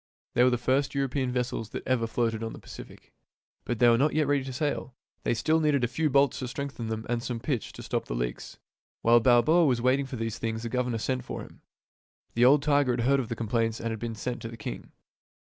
[0.33, 3.13] They were the first European vessels that ever floated on the Pacific.
[3.65, 4.95] But they were not yet ready to sail.
[5.21, 8.15] They still needed a few bolts to strengthen them and some pitch to stop the
[8.15, 8.57] leaks.
[9.03, 11.61] While Balboa was waiting for these things the governor sent for him.
[12.33, 14.91] The old tiger had heard of the complaints that had been sent to the king.